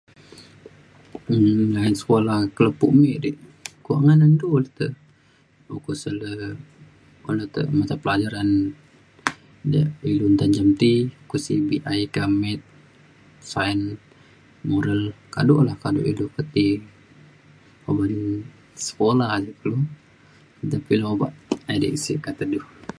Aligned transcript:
inu 1.35 1.63
ne 1.71 1.77
uyan 1.81 1.95
sekula 1.99 2.35
ke 2.55 2.61
lepo 2.67 2.85
me 3.01 3.11
di. 3.23 3.31
kuak 3.83 4.01
ngan 4.05 4.33
du 4.39 4.47
le 4.63 4.69
te. 4.77 4.87
ukok 5.75 5.95
sek 6.01 6.15
le 6.21 6.29
ukok 7.17 7.35
le 7.37 7.45
te 7.53 7.61
matapelajaran 7.79 8.49
de 9.71 9.81
ilu 10.11 10.25
nta 10.33 10.45
menjam 10.47 10.69
ti 10.81 10.91
ukok 11.23 11.41
si 11.45 11.53
BI 11.67 12.01
ka 12.15 12.23
Maths 12.41 12.67
Sain 13.51 13.79
Moral 14.69 15.01
kado 15.33 15.55
la 15.67 15.73
kado 15.81 15.99
ilu 16.11 16.25
pe 16.35 16.41
ti 16.53 16.65
uban 17.89 18.11
sekula 18.85 19.25
le 19.45 19.51
kulu 19.59 19.79
nta 20.65 20.77
pa 20.83 20.89
ilu 20.95 21.05
obak 21.13 21.33
edei 21.73 21.95
sik 22.03 22.19
kata 22.25 22.43
du. 22.51 22.59